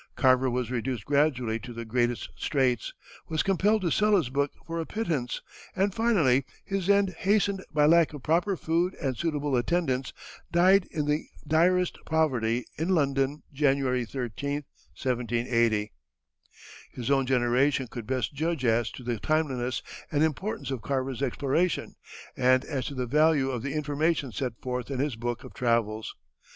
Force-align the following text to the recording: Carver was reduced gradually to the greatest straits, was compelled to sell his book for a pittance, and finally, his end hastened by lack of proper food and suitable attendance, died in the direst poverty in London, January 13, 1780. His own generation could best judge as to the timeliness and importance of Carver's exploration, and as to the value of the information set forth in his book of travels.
Carver 0.15 0.49
was 0.49 0.71
reduced 0.71 1.05
gradually 1.05 1.59
to 1.59 1.73
the 1.73 1.85
greatest 1.85 2.31
straits, 2.35 2.91
was 3.27 3.43
compelled 3.43 3.83
to 3.83 3.91
sell 3.91 4.15
his 4.17 4.31
book 4.31 4.51
for 4.65 4.79
a 4.79 4.85
pittance, 4.87 5.43
and 5.75 5.93
finally, 5.93 6.43
his 6.65 6.89
end 6.89 7.11
hastened 7.19 7.63
by 7.71 7.85
lack 7.85 8.11
of 8.11 8.23
proper 8.23 8.57
food 8.57 8.95
and 8.95 9.15
suitable 9.15 9.55
attendance, 9.55 10.11
died 10.51 10.87
in 10.89 11.05
the 11.05 11.27
direst 11.45 11.99
poverty 12.03 12.65
in 12.79 12.89
London, 12.89 13.43
January 13.53 14.03
13, 14.03 14.63
1780. 14.99 15.91
His 16.91 17.11
own 17.11 17.27
generation 17.27 17.85
could 17.85 18.07
best 18.07 18.33
judge 18.33 18.65
as 18.65 18.89
to 18.93 19.03
the 19.03 19.19
timeliness 19.19 19.83
and 20.11 20.23
importance 20.23 20.71
of 20.71 20.81
Carver's 20.81 21.21
exploration, 21.21 21.93
and 22.35 22.65
as 22.65 22.87
to 22.87 22.95
the 22.95 23.05
value 23.05 23.51
of 23.51 23.61
the 23.61 23.73
information 23.75 24.31
set 24.31 24.53
forth 24.63 24.89
in 24.89 24.97
his 24.97 25.15
book 25.15 25.43
of 25.43 25.53
travels. 25.53 26.15